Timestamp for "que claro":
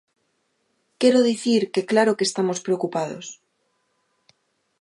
1.73-2.15